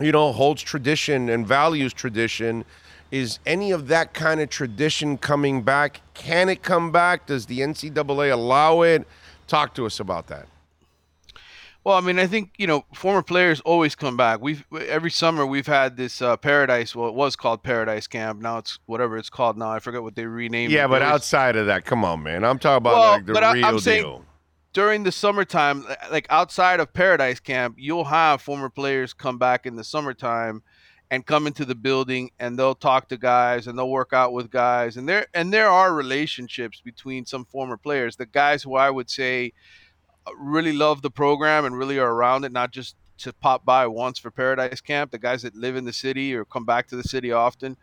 you 0.00 0.12
know 0.12 0.32
holds 0.32 0.62
tradition 0.62 1.28
and 1.28 1.46
values 1.46 1.92
tradition. 1.92 2.64
Is 3.10 3.38
any 3.46 3.70
of 3.70 3.88
that 3.88 4.12
kind 4.12 4.40
of 4.40 4.50
tradition 4.50 5.16
coming 5.16 5.62
back? 5.62 6.02
Can 6.14 6.48
it 6.48 6.62
come 6.62 6.92
back? 6.92 7.26
Does 7.26 7.46
the 7.46 7.60
NCAA 7.60 8.32
allow 8.32 8.82
it? 8.82 9.06
Talk 9.46 9.74
to 9.76 9.86
us 9.86 9.98
about 9.98 10.26
that. 10.26 10.46
Well, 11.84 11.96
I 11.96 12.02
mean, 12.02 12.18
I 12.18 12.26
think 12.26 12.50
you 12.58 12.66
know 12.66 12.84
former 12.94 13.22
players 13.22 13.60
always 13.60 13.94
come 13.94 14.16
back. 14.16 14.42
We've 14.42 14.62
every 14.88 15.10
summer 15.10 15.46
we've 15.46 15.66
had 15.66 15.96
this 15.96 16.20
uh, 16.20 16.36
Paradise. 16.36 16.94
Well, 16.94 17.08
it 17.08 17.14
was 17.14 17.34
called 17.34 17.62
Paradise 17.62 18.06
Camp. 18.06 18.42
Now 18.42 18.58
it's 18.58 18.78
whatever 18.84 19.16
it's 19.16 19.30
called 19.30 19.56
now. 19.56 19.70
I 19.70 19.78
forget 19.78 20.02
what 20.02 20.14
they 20.14 20.26
renamed. 20.26 20.70
Yeah, 20.70 20.84
it. 20.84 20.88
but 20.88 21.00
It 21.00 21.06
was- 21.06 21.14
outside 21.14 21.56
of 21.56 21.66
that, 21.66 21.86
come 21.86 22.04
on, 22.04 22.22
man. 22.22 22.44
I'm 22.44 22.58
talking 22.58 22.76
about 22.78 22.92
Well, 22.98 23.10
like 23.12 23.26
the 23.26 23.32
but 23.32 23.44
I- 23.44 23.52
real 23.52 23.64
I'm 23.64 23.78
saying- 23.78 24.02
deal. 24.02 24.24
during 24.74 25.04
the 25.04 25.12
summertime, 25.12 25.86
like 26.10 26.26
outside 26.28 26.78
of 26.80 26.92
Paradise 26.92 27.40
Camp, 27.40 27.76
you'll 27.78 28.04
have 28.04 28.42
former 28.42 28.68
players 28.68 29.14
come 29.14 29.38
back 29.38 29.64
in 29.64 29.76
the 29.76 29.84
summertime 29.84 30.62
and 31.10 31.24
come 31.24 31.46
into 31.46 31.64
the 31.64 31.74
building 31.74 32.30
and 32.38 32.58
they'll 32.58 32.74
talk 32.74 33.08
to 33.08 33.16
guys 33.16 33.66
and 33.66 33.78
they'll 33.78 33.90
work 33.90 34.12
out 34.12 34.32
with 34.32 34.50
guys 34.50 34.96
and 34.96 35.08
there 35.08 35.26
and 35.32 35.52
there 35.52 35.68
are 35.68 35.94
relationships 35.94 36.80
between 36.84 37.24
some 37.24 37.44
former 37.46 37.76
players. 37.76 38.16
The 38.16 38.26
guys 38.26 38.62
who 38.62 38.74
I 38.74 38.90
would 38.90 39.08
say 39.08 39.52
uh, 40.26 40.34
really 40.36 40.72
love 40.72 41.02
the 41.02 41.10
program 41.10 41.64
and 41.64 41.76
really 41.76 41.98
are 41.98 42.10
around 42.10 42.44
it, 42.44 42.52
not 42.52 42.72
just 42.72 42.96
to 43.18 43.32
pop 43.32 43.64
by 43.64 43.86
once 43.86 44.18
for 44.18 44.30
Paradise 44.30 44.80
Camp. 44.80 45.10
The 45.10 45.18
guys 45.18 45.42
that 45.42 45.54
live 45.56 45.76
in 45.76 45.84
the 45.84 45.92
city 45.92 46.34
or 46.34 46.44
come 46.44 46.64
back 46.64 46.88
to 46.88 46.96
the 46.96 47.02
city 47.02 47.32
often 47.32 47.76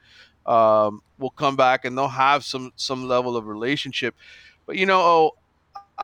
um, 0.45 1.01
will 1.17 1.31
come 1.31 1.55
back 1.55 1.85
and 1.85 1.97
they'll 1.97 2.07
have 2.07 2.43
some 2.43 2.71
some 2.75 3.07
level 3.07 3.35
of 3.35 3.47
relationship. 3.47 4.15
But 4.65 4.77
you 4.77 4.85
know, 4.85 5.31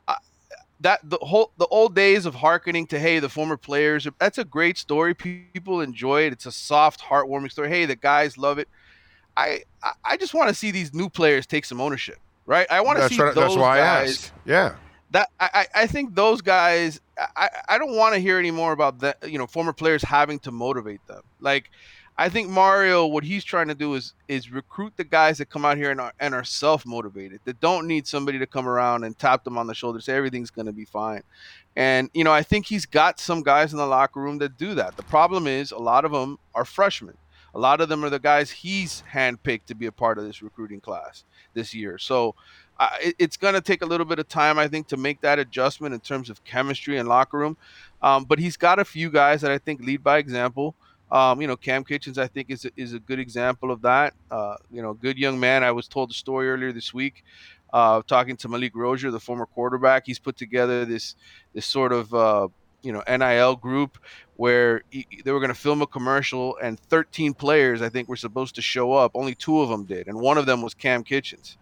I, 0.08 0.16
that 0.82 1.00
the 1.02 1.18
whole 1.22 1.52
the 1.56 1.66
old 1.66 1.94
days 1.94 2.26
of 2.26 2.34
hearkening 2.34 2.86
to 2.88 2.98
hey 2.98 3.18
the 3.18 3.28
former 3.28 3.56
players 3.56 4.06
that's 4.18 4.38
a 4.38 4.44
great 4.44 4.78
story. 4.78 5.14
People 5.14 5.80
enjoy 5.80 6.22
it. 6.22 6.32
It's 6.32 6.46
a 6.46 6.52
soft 6.52 7.00
heartwarming 7.00 7.50
story. 7.50 7.68
Hey 7.68 7.86
the 7.86 7.96
guys 7.96 8.36
love 8.36 8.58
it. 8.58 8.68
I 9.36 9.62
i, 10.04 10.16
just 10.18 10.34
want 10.34 10.48
to 10.48 10.54
see 10.54 10.70
these 10.70 10.92
new 10.92 11.08
players 11.08 11.46
take 11.46 11.64
some 11.64 11.80
ownership 11.80 12.18
right? 12.46 12.66
I 12.70 12.80
want 12.80 12.98
to 12.98 13.08
see 13.08 13.20
right, 13.20 13.34
those 13.34 13.54
that's 13.54 13.56
why 13.56 13.80
I 13.80 14.04
guys. 14.04 14.32
Yeah. 14.44 14.74
that 15.10 15.28
I, 15.40 15.50
I 15.54 15.82
I 15.82 15.86
think 15.86 16.14
those 16.14 16.40
guys 16.40 17.00
I, 17.36 17.48
I 17.68 17.78
don't 17.78 17.96
want 17.96 18.14
to 18.14 18.20
hear 18.20 18.38
any 18.38 18.50
more 18.50 18.72
about 18.72 19.00
that 19.00 19.30
you 19.30 19.38
know 19.38 19.46
former 19.46 19.72
players 19.72 20.02
having 20.02 20.38
to 20.40 20.50
motivate 20.50 21.06
them. 21.06 21.22
Like 21.40 21.70
I 22.16 22.28
think 22.28 22.48
Mario 22.48 23.06
what 23.06 23.24
he's 23.24 23.44
trying 23.44 23.68
to 23.68 23.74
do 23.74 23.94
is 23.94 24.14
is 24.28 24.50
recruit 24.50 24.92
the 24.96 25.04
guys 25.04 25.38
that 25.38 25.46
come 25.46 25.64
out 25.64 25.76
here 25.76 25.90
and 25.90 26.00
are 26.00 26.12
and 26.20 26.34
are 26.34 26.44
self 26.44 26.84
motivated 26.84 27.40
that 27.44 27.60
don't 27.60 27.86
need 27.86 28.06
somebody 28.06 28.38
to 28.38 28.46
come 28.46 28.68
around 28.68 29.04
and 29.04 29.18
tap 29.18 29.44
them 29.44 29.56
on 29.56 29.66
the 29.66 29.74
shoulder 29.74 30.00
say 30.00 30.14
everything's 30.14 30.50
going 30.50 30.66
to 30.66 30.72
be 30.72 30.84
fine 30.84 31.22
and 31.74 32.10
you 32.12 32.24
know 32.24 32.32
I 32.32 32.42
think 32.42 32.66
he's 32.66 32.86
got 32.86 33.18
some 33.18 33.42
guys 33.42 33.72
in 33.72 33.78
the 33.78 33.86
locker 33.86 34.20
room 34.20 34.38
that 34.38 34.58
do 34.58 34.74
that 34.74 34.96
the 34.96 35.02
problem 35.02 35.46
is 35.46 35.72
a 35.72 35.78
lot 35.78 36.04
of 36.04 36.12
them 36.12 36.38
are 36.54 36.64
freshmen 36.64 37.16
a 37.54 37.58
lot 37.58 37.80
of 37.80 37.88
them 37.88 38.04
are 38.04 38.10
the 38.10 38.18
guys 38.18 38.50
he's 38.50 39.02
handpicked 39.12 39.66
to 39.66 39.74
be 39.74 39.86
a 39.86 39.92
part 39.92 40.18
of 40.18 40.24
this 40.24 40.42
recruiting 40.42 40.80
class 40.80 41.24
this 41.54 41.74
year 41.74 41.98
so 41.98 42.34
uh, 42.78 42.88
it, 43.00 43.14
it's 43.18 43.36
going 43.36 43.54
to 43.54 43.60
take 43.60 43.82
a 43.82 43.86
little 43.86 44.06
bit 44.06 44.18
of 44.18 44.26
time, 44.26 44.58
I 44.58 44.66
think, 44.66 44.88
to 44.88 44.96
make 44.96 45.20
that 45.20 45.38
adjustment 45.38 45.94
in 45.94 46.00
terms 46.00 46.28
of 46.28 46.42
chemistry 46.42 46.98
and 46.98 47.08
locker 47.08 47.38
room. 47.38 47.56
Um, 48.02 48.24
but 48.24 48.40
he's 48.40 48.56
got 48.56 48.80
a 48.80 48.84
few 48.84 49.08
guys 49.08 49.42
that 49.42 49.52
I 49.52 49.58
think 49.58 49.80
lead 49.80 50.02
by 50.02 50.18
example. 50.18 50.74
Um, 51.12 51.42
you 51.42 51.46
know, 51.46 51.56
Cam 51.56 51.84
Kitchens, 51.84 52.16
I 52.16 52.26
think, 52.26 52.50
is 52.50 52.66
is 52.74 52.94
a 52.94 52.98
good 52.98 53.18
example 53.18 53.70
of 53.70 53.82
that. 53.82 54.14
Uh, 54.30 54.56
you 54.70 54.80
know, 54.80 54.94
good 54.94 55.18
young 55.18 55.38
man. 55.38 55.62
I 55.62 55.70
was 55.70 55.86
told 55.86 56.10
a 56.10 56.14
story 56.14 56.50
earlier 56.50 56.72
this 56.72 56.94
week, 56.94 57.22
uh, 57.70 58.00
talking 58.06 58.34
to 58.38 58.48
Malik 58.48 58.74
Rosier, 58.74 59.10
the 59.10 59.20
former 59.20 59.44
quarterback. 59.44 60.04
He's 60.06 60.18
put 60.18 60.38
together 60.38 60.86
this 60.86 61.14
this 61.52 61.66
sort 61.66 61.92
of 61.92 62.14
uh, 62.14 62.48
you 62.82 62.92
know 62.94 63.02
NIL 63.06 63.56
group 63.56 63.98
where 64.36 64.82
he, 64.90 65.06
they 65.22 65.32
were 65.32 65.38
going 65.38 65.50
to 65.50 65.54
film 65.54 65.82
a 65.82 65.86
commercial, 65.86 66.56
and 66.62 66.80
13 66.80 67.34
players 67.34 67.82
I 67.82 67.90
think 67.90 68.08
were 68.08 68.16
supposed 68.16 68.54
to 68.54 68.62
show 68.62 68.94
up. 68.94 69.12
Only 69.14 69.34
two 69.34 69.60
of 69.60 69.68
them 69.68 69.84
did, 69.84 70.08
and 70.08 70.18
one 70.18 70.38
of 70.38 70.46
them 70.46 70.62
was 70.62 70.72
Cam 70.72 71.04
Kitchens. 71.04 71.58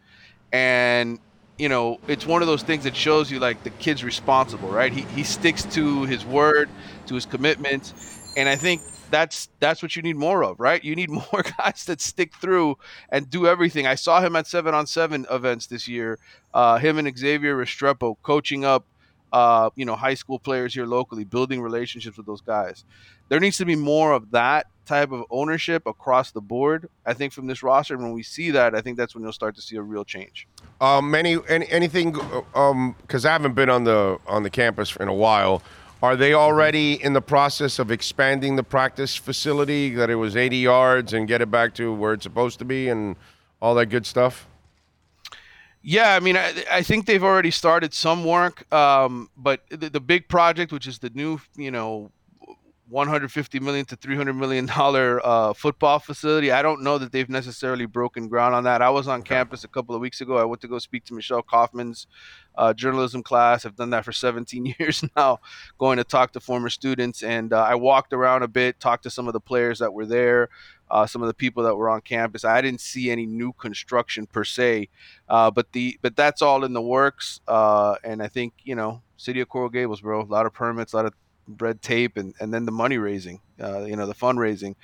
And 0.52 1.18
you 1.58 1.68
know, 1.68 1.98
it's 2.06 2.24
one 2.24 2.40
of 2.40 2.46
those 2.46 2.62
things 2.62 2.84
that 2.84 2.94
shows 2.94 3.32
you 3.32 3.40
like 3.40 3.64
the 3.64 3.70
kid's 3.70 4.04
responsible, 4.04 4.68
right? 4.68 4.92
He 4.92 5.02
he 5.16 5.24
sticks 5.24 5.64
to 5.74 6.04
his 6.04 6.24
word, 6.24 6.68
to 7.06 7.14
his 7.16 7.26
commitments. 7.26 7.94
and 8.36 8.48
I 8.48 8.54
think 8.54 8.80
that's 9.10 9.48
that's 9.58 9.82
what 9.82 9.96
you 9.96 10.02
need 10.02 10.16
more 10.16 10.44
of, 10.44 10.60
right? 10.60 10.82
You 10.82 10.94
need 10.94 11.10
more 11.32 11.44
guys 11.58 11.84
that 11.86 12.00
stick 12.00 12.34
through 12.34 12.78
and 13.10 13.28
do 13.28 13.46
everything. 13.46 13.86
I 13.86 13.94
saw 13.94 14.20
him 14.20 14.36
at 14.36 14.46
seven 14.46 14.74
on 14.74 14.86
seven 14.86 15.26
events 15.30 15.66
this 15.66 15.88
year. 15.88 16.18
Uh, 16.54 16.78
him 16.78 16.98
and 16.98 17.18
Xavier 17.18 17.56
Restrepo 17.56 18.16
coaching 18.22 18.64
up, 18.64 18.86
uh, 19.32 19.70
you 19.76 19.84
know, 19.84 19.96
high 19.96 20.14
school 20.14 20.38
players 20.38 20.74
here 20.74 20.86
locally, 20.86 21.24
building 21.24 21.60
relationships 21.60 22.16
with 22.16 22.26
those 22.26 22.40
guys. 22.40 22.84
There 23.28 23.38
needs 23.38 23.58
to 23.58 23.64
be 23.64 23.76
more 23.76 24.12
of 24.12 24.32
that 24.32 24.66
type 24.86 25.12
of 25.12 25.24
ownership 25.30 25.86
across 25.86 26.32
the 26.32 26.40
board. 26.40 26.88
I 27.06 27.14
think 27.14 27.32
from 27.32 27.46
this 27.46 27.62
roster, 27.62 27.96
when 27.96 28.12
we 28.12 28.24
see 28.24 28.50
that, 28.50 28.74
I 28.74 28.80
think 28.80 28.96
that's 28.96 29.14
when 29.14 29.22
you'll 29.22 29.32
start 29.32 29.54
to 29.54 29.62
see 29.62 29.76
a 29.76 29.82
real 29.82 30.04
change. 30.04 30.48
Um, 30.80 31.14
any, 31.14 31.38
any 31.48 31.68
anything? 31.70 32.16
Um, 32.54 32.96
because 33.02 33.24
I 33.24 33.30
haven't 33.30 33.54
been 33.54 33.70
on 33.70 33.84
the 33.84 34.18
on 34.26 34.42
the 34.42 34.50
campus 34.50 34.96
in 34.96 35.06
a 35.06 35.14
while. 35.14 35.62
Are 36.02 36.16
they 36.16 36.32
already 36.32 36.94
in 37.02 37.12
the 37.12 37.20
process 37.20 37.78
of 37.78 37.90
expanding 37.90 38.56
the 38.56 38.62
practice 38.62 39.16
facility? 39.16 39.90
That 39.94 40.08
it 40.08 40.14
was 40.14 40.34
80 40.34 40.56
yards 40.56 41.12
and 41.12 41.28
get 41.28 41.42
it 41.42 41.50
back 41.50 41.74
to 41.74 41.92
where 41.92 42.14
it's 42.14 42.22
supposed 42.22 42.58
to 42.60 42.64
be, 42.64 42.88
and 42.88 43.16
all 43.60 43.74
that 43.74 43.86
good 43.86 44.06
stuff. 44.06 44.46
Yeah, 45.82 46.14
I 46.14 46.20
mean, 46.20 46.36
I, 46.36 46.52
I 46.70 46.82
think 46.82 47.06
they've 47.06 47.24
already 47.24 47.50
started 47.50 47.94
some 47.94 48.24
work, 48.24 48.70
um, 48.72 49.30
but 49.36 49.62
the, 49.70 49.88
the 49.88 50.00
big 50.00 50.28
project, 50.28 50.72
which 50.72 50.86
is 50.86 50.98
the 50.98 51.10
new, 51.10 51.40
you 51.56 51.70
know, 51.70 52.10
150 52.90 53.60
million 53.60 53.84
to 53.86 53.96
300 53.96 54.32
million 54.32 54.66
dollar 54.66 55.24
uh, 55.24 55.52
football 55.52 55.98
facility. 55.98 56.50
I 56.50 56.60
don't 56.60 56.82
know 56.82 56.98
that 56.98 57.12
they've 57.12 57.28
necessarily 57.28 57.86
broken 57.86 58.28
ground 58.28 58.54
on 58.54 58.64
that. 58.64 58.82
I 58.82 58.90
was 58.90 59.06
on 59.06 59.20
okay. 59.20 59.36
campus 59.36 59.64
a 59.64 59.68
couple 59.68 59.94
of 59.94 60.00
weeks 60.00 60.20
ago. 60.20 60.36
I 60.36 60.44
went 60.44 60.60
to 60.62 60.68
go 60.68 60.78
speak 60.78 61.04
to 61.04 61.14
Michelle 61.14 61.42
Kaufman's 61.42 62.06
uh, 62.56 62.74
journalism 62.74 63.22
class. 63.22 63.64
I've 63.64 63.76
done 63.76 63.90
that 63.90 64.04
for 64.04 64.12
17 64.12 64.74
years 64.78 65.04
now, 65.16 65.38
going 65.78 65.98
to 65.98 66.04
talk 66.04 66.32
to 66.32 66.40
former 66.40 66.68
students, 66.68 67.22
and 67.22 67.52
uh, 67.52 67.62
I 67.62 67.76
walked 67.76 68.12
around 68.12 68.42
a 68.42 68.48
bit, 68.48 68.80
talked 68.80 69.04
to 69.04 69.10
some 69.10 69.28
of 69.28 69.32
the 69.32 69.40
players 69.40 69.78
that 69.78 69.92
were 69.92 70.06
there. 70.06 70.48
Uh, 70.90 71.06
some 71.06 71.22
of 71.22 71.28
the 71.28 71.34
people 71.34 71.62
that 71.62 71.76
were 71.76 71.88
on 71.88 72.00
campus. 72.00 72.44
I 72.44 72.60
didn't 72.60 72.80
see 72.80 73.12
any 73.12 73.24
new 73.24 73.52
construction 73.52 74.26
per 74.26 74.42
se, 74.42 74.88
uh, 75.28 75.48
but 75.48 75.70
the 75.70 75.96
but 76.02 76.16
that's 76.16 76.42
all 76.42 76.64
in 76.64 76.72
the 76.72 76.82
works. 76.82 77.40
Uh, 77.46 77.94
and 78.02 78.20
I 78.20 78.26
think 78.26 78.54
you 78.64 78.74
know, 78.74 79.00
City 79.16 79.40
of 79.40 79.48
Coral 79.48 79.68
Gables, 79.68 80.00
bro, 80.00 80.20
a 80.20 80.24
lot 80.24 80.46
of 80.46 80.52
permits, 80.52 80.92
a 80.92 80.96
lot 80.96 81.06
of 81.06 81.14
red 81.58 81.82
tape 81.82 82.16
and, 82.16 82.34
and 82.40 82.52
then 82.52 82.64
the 82.64 82.72
money 82.72 82.98
raising, 82.98 83.40
uh, 83.62 83.84
you 83.84 83.96
know, 83.96 84.06
the 84.06 84.14
fundraising 84.14 84.74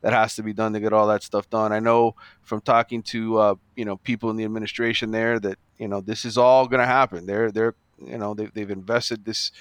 that 0.00 0.12
has 0.12 0.34
to 0.36 0.42
be 0.42 0.52
done 0.52 0.72
to 0.72 0.80
get 0.80 0.92
all 0.92 1.06
that 1.08 1.22
stuff 1.22 1.48
done. 1.50 1.72
I 1.72 1.80
know 1.80 2.14
from 2.42 2.60
talking 2.60 3.02
to, 3.04 3.38
uh, 3.38 3.54
you 3.74 3.84
know, 3.84 3.96
people 3.96 4.30
in 4.30 4.36
the 4.36 4.44
administration 4.44 5.10
there 5.10 5.38
that, 5.40 5.58
you 5.78 5.88
know, 5.88 6.00
this 6.00 6.24
is 6.24 6.38
all 6.38 6.66
going 6.66 6.80
to 6.80 6.86
happen. 6.86 7.26
They're, 7.26 7.50
they're, 7.50 7.74
you 8.04 8.18
know, 8.18 8.34
they've, 8.34 8.52
they've 8.52 8.70
invested 8.70 9.24
this, 9.24 9.52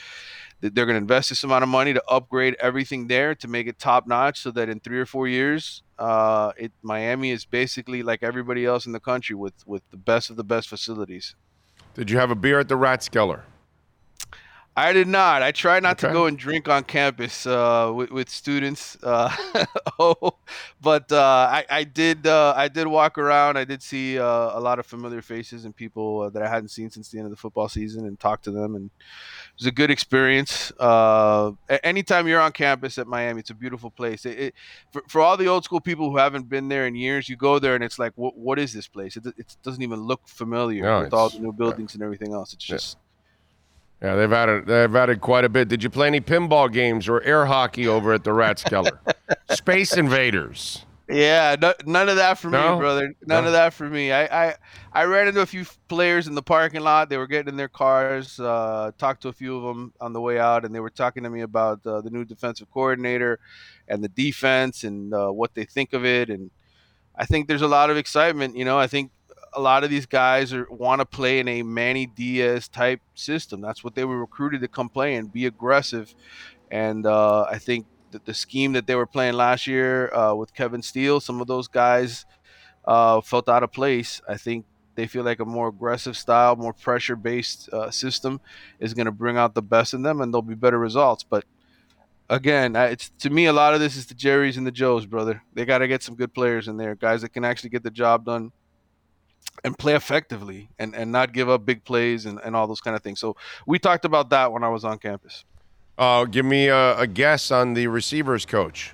they're 0.61 0.85
going 0.85 0.95
to 0.95 0.97
invest 0.97 1.29
this 1.29 1.43
amount 1.43 1.63
of 1.63 1.69
money 1.69 1.93
to 1.93 2.03
upgrade 2.07 2.55
everything 2.59 3.07
there 3.07 3.35
to 3.35 3.47
make 3.47 3.67
it 3.67 3.79
top 3.79 4.07
notch 4.07 4.41
so 4.41 4.51
that 4.51 4.69
in 4.69 4.79
three 4.79 4.99
or 4.99 5.05
four 5.05 5.27
years, 5.27 5.83
uh, 5.99 6.51
it, 6.57 6.71
Miami 6.81 7.31
is 7.31 7.45
basically 7.45 8.03
like 8.03 8.23
everybody 8.23 8.65
else 8.65 8.85
in 8.85 8.91
the 8.91 8.99
country 8.99 9.35
with, 9.35 9.53
with 9.65 9.83
the 9.91 9.97
best 9.97 10.29
of 10.29 10.35
the 10.35 10.43
best 10.43 10.67
facilities. 10.67 11.35
Did 11.93 12.11
you 12.11 12.17
have 12.17 12.31
a 12.31 12.35
beer 12.35 12.59
at 12.59 12.67
the 12.67 12.75
Rathskeller? 12.75 13.43
I 14.77 14.91
did 14.91 15.07
not. 15.07 15.41
I 15.41 15.53
try 15.53 15.79
not 15.79 16.03
okay. 16.03 16.09
to 16.09 16.13
go 16.13 16.25
and 16.25 16.37
drink 16.37 16.67
on 16.67 16.83
campus 16.83 17.47
uh, 17.47 17.93
with, 17.95 18.11
with, 18.11 18.29
students. 18.29 18.97
Uh, 19.01 19.33
oh, 19.99 20.35
but 20.81 21.09
uh, 21.13 21.47
I, 21.49 21.65
I, 21.69 21.83
did. 21.85 22.27
Uh, 22.27 22.53
I 22.57 22.67
did 22.67 22.85
walk 22.85 23.17
around. 23.17 23.57
I 23.57 23.63
did 23.63 23.81
see 23.81 24.19
uh, 24.19 24.25
a 24.25 24.59
lot 24.59 24.77
of 24.77 24.85
familiar 24.85 25.21
faces 25.21 25.63
and 25.63 25.73
people 25.73 26.21
uh, 26.21 26.29
that 26.31 26.43
I 26.43 26.49
hadn't 26.49 26.69
seen 26.69 26.89
since 26.89 27.07
the 27.09 27.19
end 27.19 27.25
of 27.25 27.31
the 27.31 27.37
football 27.37 27.69
season, 27.69 28.05
and 28.05 28.19
talk 28.19 28.41
to 28.41 28.51
them. 28.51 28.75
And 28.75 28.87
it 28.87 29.59
was 29.59 29.67
a 29.67 29.71
good 29.71 29.89
experience. 29.89 30.73
anytime 31.83 32.27
you're 32.27 32.41
on 32.41 32.51
campus 32.51 32.97
at 32.97 33.07
Miami, 33.07 33.39
it's 33.39 33.51
a 33.51 33.55
beautiful 33.55 33.89
place. 33.89 34.25
It, 34.25 34.39
it, 34.39 34.55
for, 34.91 35.03
for 35.07 35.21
all 35.21 35.37
the 35.37 35.47
old 35.47 35.63
school 35.63 35.79
people 35.79 36.11
who 36.11 36.17
haven't 36.17 36.49
been 36.49 36.67
there 36.67 36.85
in 36.85 36.95
years, 36.95 37.29
you 37.29 37.37
go 37.37 37.59
there 37.59 37.75
and 37.75 37.83
it's 37.83 37.97
like, 37.97 38.11
what, 38.15 38.37
what 38.37 38.59
is 38.59 38.73
this 38.73 38.89
place? 38.89 39.15
It, 39.15 39.25
it 39.37 39.55
doesn't 39.63 39.81
even 39.81 40.01
look 40.01 40.27
familiar 40.27 40.83
no, 40.83 41.01
with 41.03 41.13
all 41.13 41.29
the 41.29 41.39
new 41.39 41.53
buildings 41.53 41.93
and 41.93 42.03
everything 42.03 42.33
else. 42.33 42.51
It's 42.51 42.65
just. 42.65 42.97
Yeah 42.97 43.04
yeah, 44.05 44.13
they've 44.13 44.31
added 44.31 44.67
they've 44.67 44.95
added 44.95 45.19
quite 45.19 45.45
a 45.45 45.49
bit. 45.49 45.67
Did 45.67 45.81
you 45.83 45.89
play 45.89 46.05
any 46.05 46.21
pinball 46.21 46.71
games 46.71 47.09
or 47.09 47.23
air 47.23 47.47
hockey 47.47 47.87
over 47.87 48.13
at 48.13 48.23
the 48.23 48.29
Rathskeller? 48.29 48.99
Space 49.49 49.97
Invaders. 49.97 50.85
Yeah, 51.09 51.55
no, 51.59 51.73
none 51.87 52.07
of 52.09 52.17
that 52.17 52.37
for 52.37 52.49
no? 52.49 52.75
me, 52.75 52.79
brother. 52.79 53.15
None 53.25 53.43
no. 53.43 53.47
of 53.47 53.53
that 53.53 53.73
for 53.73 53.89
me. 53.89 54.11
I, 54.11 54.49
I 54.49 54.55
I 54.93 55.03
ran 55.05 55.27
into 55.27 55.41
a 55.41 55.45
few 55.47 55.65
players 55.87 56.27
in 56.27 56.35
the 56.35 56.43
parking 56.43 56.81
lot. 56.81 57.09
They 57.09 57.17
were 57.17 57.25
getting 57.25 57.49
in 57.49 57.57
their 57.57 57.67
cars. 57.67 58.39
Uh, 58.39 58.91
talked 58.99 59.23
to 59.23 59.29
a 59.29 59.33
few 59.33 59.57
of 59.57 59.63
them 59.63 59.91
on 59.99 60.13
the 60.13 60.21
way 60.21 60.37
out, 60.37 60.65
and 60.65 60.75
they 60.75 60.79
were 60.79 60.91
talking 60.91 61.23
to 61.23 61.29
me 61.31 61.41
about 61.41 61.83
uh, 61.87 62.01
the 62.01 62.11
new 62.11 62.25
defensive 62.25 62.69
coordinator 62.69 63.39
and 63.87 64.03
the 64.03 64.09
defense 64.09 64.83
and 64.83 65.15
uh, 65.15 65.31
what 65.31 65.55
they 65.55 65.65
think 65.65 65.93
of 65.93 66.05
it. 66.05 66.29
And 66.29 66.51
I 67.15 67.25
think 67.25 67.47
there's 67.47 67.63
a 67.63 67.67
lot 67.67 67.89
of 67.89 67.97
excitement. 67.97 68.55
You 68.55 68.65
know, 68.65 68.77
I 68.77 68.85
think 68.85 69.09
a 69.55 69.61
lot 69.61 69.83
of 69.83 69.89
these 69.89 70.05
guys 70.05 70.53
want 70.69 70.99
to 70.99 71.05
play 71.05 71.39
in 71.39 71.47
a 71.47 71.63
Manny 71.63 72.05
Diaz 72.05 72.67
type 72.67 73.01
system. 73.15 73.61
That's 73.61 73.83
what 73.83 73.95
they 73.95 74.03
were 74.03 74.19
recruited 74.19 74.61
to 74.61 74.67
come 74.67 74.89
play 74.89 75.15
and 75.15 75.31
be 75.31 75.45
aggressive. 75.45 76.13
And 76.69 77.05
uh, 77.05 77.43
I 77.43 77.57
think 77.57 77.85
that 78.11 78.25
the 78.25 78.33
scheme 78.33 78.73
that 78.73 78.85
they 78.85 78.95
were 78.95 79.05
playing 79.05 79.33
last 79.33 79.65
year 79.65 80.13
uh, 80.13 80.33
with 80.33 80.53
Kevin 80.53 80.81
Steele, 80.81 81.19
some 81.19 81.41
of 81.41 81.47
those 81.47 81.67
guys 81.67 82.25
uh, 82.85 83.21
felt 83.21 83.47
out 83.47 83.63
of 83.63 83.71
place. 83.71 84.21
I 84.27 84.35
think 84.35 84.65
they 84.95 85.07
feel 85.07 85.23
like 85.23 85.39
a 85.39 85.45
more 85.45 85.69
aggressive 85.69 86.17
style, 86.17 86.55
more 86.55 86.73
pressure 86.73 87.15
based 87.15 87.69
uh, 87.69 87.91
system 87.91 88.41
is 88.79 88.93
going 88.93 89.05
to 89.05 89.11
bring 89.11 89.37
out 89.37 89.53
the 89.53 89.61
best 89.61 89.93
in 89.93 90.01
them, 90.01 90.21
and 90.21 90.33
there'll 90.33 90.41
be 90.41 90.55
better 90.55 90.79
results. 90.79 91.23
But 91.23 91.45
again, 92.29 92.75
it's 92.75 93.09
to 93.19 93.29
me 93.29 93.45
a 93.45 93.53
lot 93.53 93.73
of 93.73 93.79
this 93.79 93.95
is 93.95 94.05
the 94.05 94.13
Jerry's 94.13 94.57
and 94.57 94.67
the 94.67 94.71
Joes, 94.71 95.05
brother. 95.05 95.43
They 95.53 95.65
got 95.65 95.79
to 95.79 95.87
get 95.87 96.03
some 96.03 96.15
good 96.15 96.33
players 96.33 96.67
in 96.67 96.77
there, 96.77 96.95
guys 96.95 97.21
that 97.21 97.29
can 97.29 97.45
actually 97.45 97.69
get 97.69 97.83
the 97.83 97.91
job 97.91 98.25
done 98.25 98.51
and 99.63 99.77
play 99.77 99.95
effectively 99.95 100.69
and, 100.77 100.95
and 100.95 101.11
not 101.11 101.33
give 101.33 101.49
up 101.49 101.65
big 101.65 101.83
plays 101.83 102.25
and, 102.25 102.39
and 102.43 102.55
all 102.55 102.67
those 102.67 102.81
kind 102.81 102.95
of 102.95 103.01
things. 103.01 103.19
So 103.19 103.35
we 103.65 103.79
talked 103.79 104.05
about 104.05 104.29
that 104.29 104.51
when 104.51 104.63
I 104.63 104.69
was 104.69 104.85
on 104.85 104.99
campus. 104.99 105.43
Uh, 105.97 106.25
give 106.25 106.45
me 106.45 106.67
a, 106.67 106.97
a 106.99 107.07
guess 107.07 107.51
on 107.51 107.73
the 107.73 107.87
receivers 107.87 108.45
coach. 108.45 108.93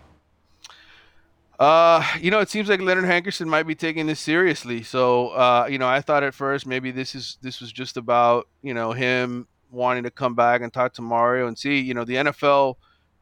Uh, 1.60 2.04
you 2.20 2.32
know, 2.32 2.40
it 2.40 2.50
seems 2.50 2.70
like 2.70 2.82
Leonard 2.82 3.04
Hankerson 3.04 3.48
might 3.48 3.68
be 3.68 3.76
taking 3.76 4.08
this 4.08 4.20
seriously. 4.20 4.82
So, 4.82 5.30
uh, 5.30 5.68
you 5.70 5.78
know, 5.78 5.88
I 5.88 6.02
thought 6.02 6.24
at 6.24 6.34
first 6.34 6.66
maybe 6.66 6.90
this 6.90 7.14
is 7.14 7.38
this 7.42 7.62
was 7.62 7.72
just 7.72 7.98
about 7.98 8.48
you 8.64 8.74
know 8.74 8.94
him 8.94 9.48
wanting 9.70 10.04
to 10.04 10.10
come 10.10 10.34
back 10.34 10.62
and 10.62 10.74
talk 10.74 10.94
to 10.94 11.04
Mario 11.04 11.48
and 11.48 11.56
see. 11.56 11.80
You 11.80 11.94
know, 11.94 12.04
the 12.04 12.16
NFL 12.16 12.78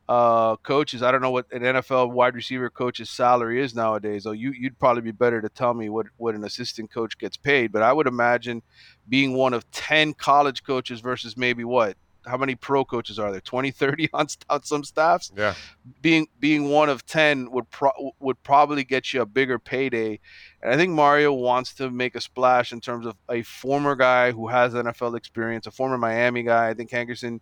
uh, 0.10 0.56
coaches. 0.58 1.04
I 1.04 1.12
don't 1.12 1.22
know 1.22 1.30
what 1.30 1.46
an 1.52 1.62
NFL 1.62 2.12
wide 2.12 2.34
receiver 2.34 2.72
coach's 2.72 3.12
salary 3.12 3.62
is 3.62 3.76
nowadays. 3.76 4.24
So 4.24 4.32
you 4.32 4.52
you'd 4.52 4.80
probably 4.80 5.04
be 5.04 5.12
better 5.12 5.40
to 5.40 5.50
tell 5.50 5.76
me 5.76 5.88
what 5.88 6.08
what 6.18 6.34
an 6.34 6.44
assistant 6.44 6.92
coach 6.92 7.16
gets 7.20 7.38
paid. 7.38 7.72
But 7.72 7.84
I 7.84 7.94
would 7.94 8.08
imagine 8.08 8.64
being 9.08 9.36
one 9.36 9.54
of 9.54 9.70
ten 9.70 10.16
college 10.16 10.64
coaches 10.64 11.00
versus 11.00 11.38
maybe 11.38 11.64
what 11.64 11.96
how 12.26 12.38
many 12.38 12.54
pro 12.54 12.84
coaches 12.84 13.18
are 13.18 13.32
there 13.32 13.40
20 13.40 13.72
30 13.72 14.10
on, 14.14 14.28
on 14.50 14.62
some 14.62 14.84
staffs 14.84 15.32
yeah 15.38 15.54
being 16.02 16.28
being 16.38 16.70
one 16.70 16.90
of 16.90 17.06
10 17.06 17.50
would 17.50 17.70
pro- 17.72 18.12
would 18.20 18.42
probably 18.44 18.84
get 18.84 19.14
you 19.14 19.22
a 19.22 19.26
bigger 19.26 19.58
payday 19.58 20.20
and 20.62 20.72
i 20.72 20.76
think 20.76 20.92
mario 20.92 21.32
wants 21.32 21.74
to 21.74 21.90
make 21.90 22.16
a 22.16 22.22
splash 22.22 22.74
in 22.74 22.82
terms 22.82 23.06
of 23.06 23.16
a 23.30 23.42
former 23.44 23.96
guy 23.96 24.32
who 24.32 24.50
has 24.50 24.74
nfl 24.74 25.16
experience 25.16 25.66
a 25.66 25.72
former 25.72 25.98
miami 25.98 26.44
guy 26.44 26.68
i 26.68 26.74
think 26.74 26.92
hankerson 26.92 27.40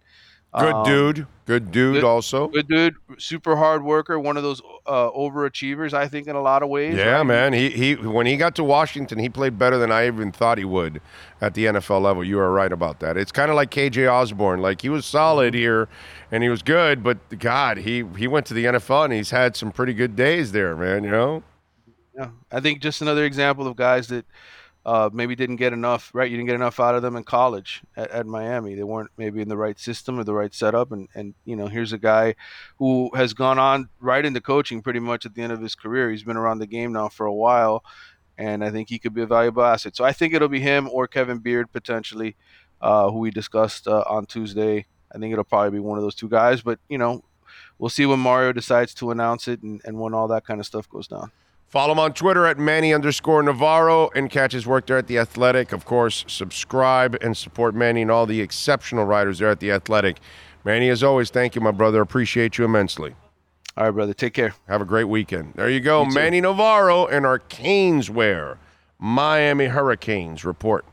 Good 0.53 0.73
um, 0.73 0.85
dude. 0.85 1.27
Good 1.45 1.71
dude 1.71 1.95
good, 1.95 2.03
also. 2.03 2.47
Good 2.47 2.67
dude. 2.67 2.95
Super 3.17 3.55
hard 3.55 3.83
worker. 3.83 4.19
One 4.19 4.35
of 4.37 4.43
those 4.43 4.61
uh, 4.85 5.09
overachievers, 5.11 5.93
I 5.93 6.07
think, 6.07 6.27
in 6.27 6.35
a 6.35 6.41
lot 6.41 6.61
of 6.61 6.69
ways. 6.69 6.95
Yeah, 6.95 7.17
right? 7.17 7.23
man. 7.23 7.53
He 7.53 7.69
he 7.69 7.95
when 7.95 8.25
he 8.25 8.35
got 8.37 8.55
to 8.55 8.63
Washington, 8.63 9.19
he 9.19 9.29
played 9.29 9.57
better 9.57 9.77
than 9.77 9.91
I 9.91 10.07
even 10.07 10.31
thought 10.31 10.57
he 10.57 10.65
would 10.65 10.99
at 11.39 11.53
the 11.53 11.65
NFL 11.65 12.01
level. 12.01 12.23
You 12.23 12.39
are 12.39 12.51
right 12.51 12.71
about 12.71 12.99
that. 12.99 13.17
It's 13.17 13.31
kind 13.31 13.49
of 13.49 13.55
like 13.55 13.71
KJ 13.71 14.11
Osborn. 14.11 14.61
Like 14.61 14.81
he 14.81 14.89
was 14.89 15.05
solid 15.05 15.53
mm-hmm. 15.53 15.59
here 15.59 15.89
and 16.31 16.43
he 16.43 16.49
was 16.49 16.61
good, 16.61 17.03
but 17.03 17.39
God, 17.39 17.77
he 17.77 18.03
he 18.17 18.27
went 18.27 18.45
to 18.47 18.53
the 18.53 18.65
NFL 18.65 19.05
and 19.05 19.13
he's 19.13 19.31
had 19.31 19.55
some 19.55 19.71
pretty 19.71 19.93
good 19.93 20.15
days 20.15 20.51
there, 20.51 20.75
man, 20.75 21.03
you 21.03 21.11
know? 21.11 21.43
Yeah. 22.17 22.29
I 22.51 22.59
think 22.59 22.81
just 22.81 23.01
another 23.01 23.23
example 23.25 23.67
of 23.67 23.75
guys 23.75 24.07
that 24.07 24.25
uh, 24.87 25.09
maybe 25.11 25.35
didn't 25.35 25.57
get 25.57 25.73
enough, 25.73 26.09
right? 26.13 26.31
You 26.31 26.37
didn't 26.37 26.47
get 26.47 26.55
enough 26.55 26.79
out 26.79 26.95
of 26.95 27.01
them 27.01 27.17
in 27.17 27.25
college 27.25 27.81
at, 27.97 28.09
at, 28.09 28.25
Miami. 28.25 28.73
They 28.73 28.83
weren't 28.83 29.11
maybe 29.17 29.41
in 29.41 29.49
the 29.49 29.57
right 29.57 29.77
system 29.77 30.17
or 30.17 30.23
the 30.23 30.33
right 30.33 30.53
setup. 30.53 30.93
And, 30.93 31.09
and, 31.13 31.33
you 31.43 31.57
know, 31.57 31.67
here's 31.67 31.91
a 31.91 31.97
guy 31.97 32.35
who 32.77 33.11
has 33.13 33.33
gone 33.33 33.59
on 33.59 33.89
right 33.99 34.25
into 34.25 34.39
coaching 34.39 34.81
pretty 34.81 35.01
much 35.01 35.25
at 35.25 35.35
the 35.35 35.41
end 35.41 35.51
of 35.51 35.61
his 35.61 35.75
career. 35.75 36.09
He's 36.09 36.23
been 36.23 36.37
around 36.37 36.59
the 36.59 36.67
game 36.67 36.93
now 36.93 37.09
for 37.09 37.25
a 37.25 37.33
while, 37.33 37.83
and 38.37 38.63
I 38.63 38.71
think 38.71 38.87
he 38.87 38.97
could 38.97 39.13
be 39.13 39.21
a 39.21 39.25
valuable 39.25 39.61
asset. 39.61 39.93
So 39.93 40.05
I 40.05 40.13
think 40.13 40.33
it'll 40.33 40.47
be 40.47 40.61
him 40.61 40.87
or 40.89 41.05
Kevin 41.05 41.39
Beard 41.39 41.69
potentially, 41.73 42.37
uh, 42.79 43.11
who 43.11 43.19
we 43.19 43.29
discussed 43.29 43.89
uh, 43.89 44.05
on 44.07 44.25
Tuesday. 44.25 44.85
I 45.13 45.17
think 45.17 45.33
it'll 45.33 45.43
probably 45.43 45.71
be 45.71 45.79
one 45.79 45.97
of 45.97 46.03
those 46.05 46.15
two 46.15 46.29
guys, 46.29 46.61
but, 46.61 46.79
you 46.87 46.97
know, 46.97 47.25
we'll 47.77 47.89
see 47.89 48.05
when 48.05 48.19
Mario 48.19 48.53
decides 48.53 48.93
to 48.93 49.11
announce 49.11 49.49
it 49.49 49.61
and, 49.63 49.81
and 49.83 49.99
when 49.99 50.13
all 50.13 50.29
that 50.29 50.45
kind 50.45 50.61
of 50.61 50.65
stuff 50.65 50.89
goes 50.89 51.09
down. 51.09 51.31
Follow 51.67 51.91
him 51.91 51.99
on 51.99 52.13
Twitter 52.13 52.45
at 52.45 52.57
Manny 52.57 52.93
underscore 52.93 53.43
Navarro 53.43 54.09
and 54.15 54.29
catch 54.29 54.53
his 54.53 54.65
work 54.65 54.87
there 54.87 54.97
at 54.97 55.07
The 55.07 55.19
Athletic. 55.19 55.73
Of 55.73 55.83
course, 55.83 56.23
subscribe 56.27 57.17
and 57.21 57.35
support 57.35 57.75
Manny 57.75 58.01
and 58.01 58.09
all 58.09 58.25
the 58.25 58.39
exceptional 58.39 59.03
writers 59.03 59.39
there 59.39 59.49
at 59.49 59.59
The 59.59 59.71
Athletic. 59.71 60.17
Manny, 60.63 60.87
as 60.87 61.03
always, 61.03 61.29
thank 61.29 61.55
you, 61.55 61.61
my 61.61 61.71
brother. 61.71 62.01
Appreciate 62.01 62.57
you 62.57 62.63
immensely. 62.63 63.15
All 63.75 63.83
right, 63.83 63.91
brother. 63.91 64.13
Take 64.13 64.33
care. 64.33 64.55
Have 64.69 64.81
a 64.81 64.85
great 64.85 65.03
weekend. 65.03 65.53
There 65.55 65.69
you 65.69 65.81
go. 65.81 66.03
You 66.03 66.13
Manny 66.13 66.39
Navarro 66.39 67.05
and 67.05 67.25
our 67.25 67.37
Canes 67.37 68.09
wear 68.09 68.57
Miami 68.97 69.65
Hurricanes 69.65 70.45
report. 70.45 70.85